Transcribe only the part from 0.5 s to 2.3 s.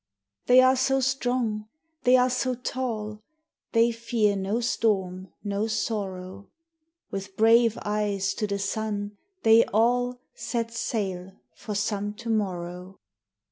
are so strong, they